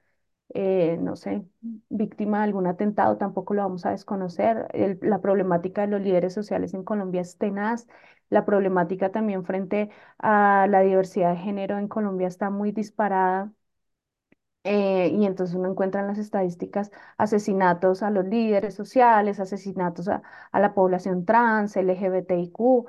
[0.54, 1.44] eh, no sé,
[1.90, 4.68] víctima de algún atentado, tampoco lo vamos a desconocer.
[5.02, 7.86] La problemática de los líderes sociales en Colombia es tenaz.
[8.30, 13.52] La problemática también frente a la diversidad de género en Colombia está muy disparada.
[14.64, 20.22] eh, y entonces uno encuentra en las estadísticas asesinatos a los líderes sociales, asesinatos a,
[20.52, 22.86] a la población trans, LGBTIQ,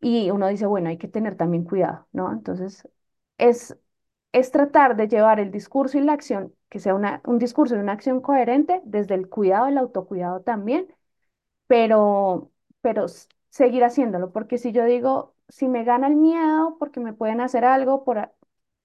[0.00, 2.32] y uno dice, bueno, hay que tener también cuidado, ¿no?
[2.32, 2.88] Entonces,
[3.38, 3.76] es,
[4.34, 7.80] es tratar de llevar el discurso y la acción, que sea una, un discurso y
[7.80, 10.88] una acción coherente desde el cuidado, el autocuidado también,
[11.66, 13.06] pero, pero
[13.50, 17.64] seguir haciéndolo, porque si yo digo, si me gana el miedo porque me pueden hacer
[17.64, 18.30] algo, por,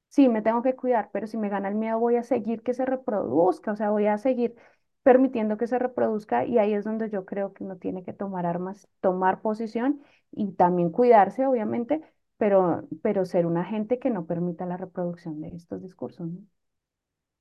[0.09, 2.73] sí, me tengo que cuidar, pero si me gana el miedo voy a seguir que
[2.73, 4.55] se reproduzca, o sea, voy a seguir
[5.03, 8.45] permitiendo que se reproduzca y ahí es donde yo creo que uno tiene que tomar
[8.45, 12.01] armas, tomar posición y también cuidarse, obviamente,
[12.39, 16.39] pero, pero ser un agente que no permita la reproducción de estos discursos, ¿no?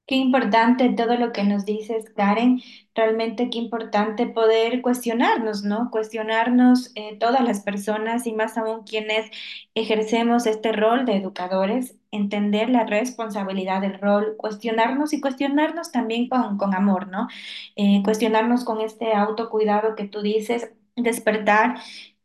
[0.07, 2.61] Qué importante todo lo que nos dices, Karen.
[2.95, 5.91] Realmente qué importante poder cuestionarnos, ¿no?
[5.91, 9.31] Cuestionarnos eh, todas las personas y más aún quienes
[9.75, 16.57] ejercemos este rol de educadores, entender la responsabilidad del rol, cuestionarnos y cuestionarnos también con,
[16.57, 17.29] con amor, ¿no?
[17.77, 21.77] Eh, cuestionarnos con este autocuidado que tú dices, despertar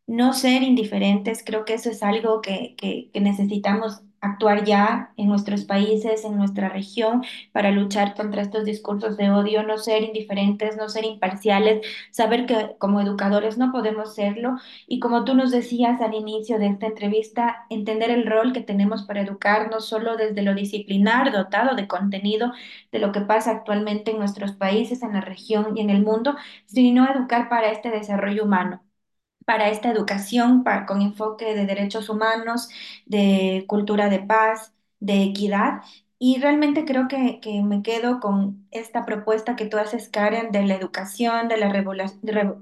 [0.08, 5.66] no ser indiferentes, creo que eso es algo que, que, necesitamos actuar ya en nuestros
[5.66, 10.88] países, en nuestra región, para luchar contra estos discursos de odio, no ser indiferentes, no
[10.89, 14.58] ser imparciales, saber que como educadores no podemos serlo.
[14.88, 19.04] Y como tú nos decías al inicio de esta entrevista, entender el rol que tenemos
[19.04, 22.54] para educar, no solo desde lo disciplinar, dotado de contenido
[22.91, 26.36] de lo que pasa actualmente en nuestros países, en la región y en el mundo,
[26.66, 28.82] sino educar para este desarrollo humano
[29.46, 32.70] para esta educación pa- con enfoque de derechos humanos,
[33.06, 35.82] de cultura de paz, de equidad.
[36.20, 40.64] Y realmente creo que, que me quedo con esta propuesta que tú haces, Karen, de
[40.66, 41.70] la educación, de la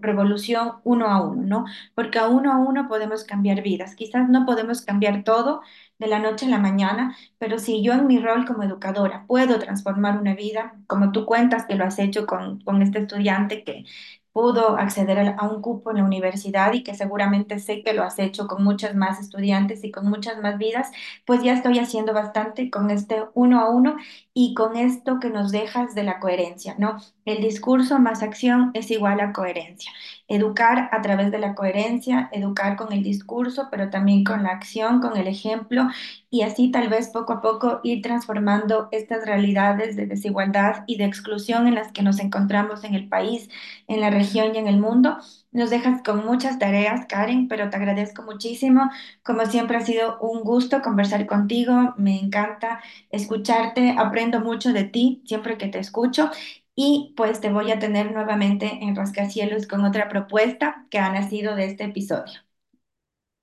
[0.01, 1.65] revolución uno a uno, ¿no?
[1.93, 3.93] Porque a uno a uno podemos cambiar vidas.
[3.95, 5.61] Quizás no podemos cambiar todo
[5.99, 9.59] de la noche a la mañana, pero si yo en mi rol como educadora puedo
[9.59, 13.85] transformar una vida, como tú cuentas que lo has hecho con, con este estudiante que
[14.33, 18.19] pudo acceder a un cupo en la universidad y que seguramente sé que lo has
[18.19, 20.89] hecho con muchas más estudiantes y con muchas más vidas,
[21.25, 23.95] pues ya estoy haciendo bastante con este uno a uno
[24.33, 26.97] y con esto que nos dejas de la coherencia, ¿no?
[27.25, 29.91] El discurso más acción es igual a coherencia.
[30.27, 35.01] Educar a través de la coherencia, educar con el discurso, pero también con la acción,
[35.01, 35.87] con el ejemplo
[36.31, 41.05] y así tal vez poco a poco ir transformando estas realidades de desigualdad y de
[41.05, 43.49] exclusión en las que nos encontramos en el país
[43.87, 45.17] en la región y en el mundo.
[45.51, 48.89] Nos dejas con muchas tareas, Karen, pero te agradezco muchísimo.
[49.23, 51.93] Como siempre ha sido un gusto conversar contigo.
[51.97, 53.95] Me encanta escucharte.
[53.97, 56.31] Aprendo mucho de ti siempre que te escucho.
[56.75, 61.55] Y pues te voy a tener nuevamente en Rascacielos con otra propuesta que ha nacido
[61.55, 62.33] de este episodio.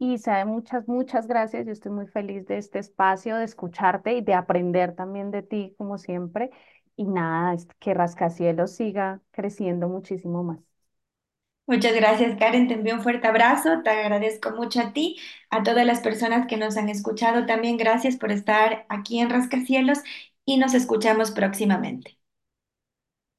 [0.00, 1.66] Isa, muchas, muchas gracias.
[1.66, 5.74] Yo estoy muy feliz de este espacio, de escucharte y de aprender también de ti,
[5.78, 6.50] como siempre.
[6.96, 10.58] Y nada, que Rascacielos siga creciendo muchísimo más.
[11.66, 12.66] Muchas gracias, Karen.
[12.68, 13.82] Te envío un fuerte abrazo.
[13.84, 15.16] Te agradezco mucho a ti,
[15.50, 17.76] a todas las personas que nos han escuchado también.
[17.76, 19.98] Gracias por estar aquí en Rascacielos
[20.46, 22.17] y nos escuchamos próximamente.